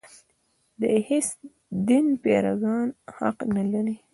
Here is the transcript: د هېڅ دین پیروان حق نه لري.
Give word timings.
د 0.79 0.81
هېڅ 1.07 1.27
دین 1.87 2.05
پیروان 2.23 2.87
حق 3.17 3.37
نه 3.55 3.63
لري. 3.71 3.95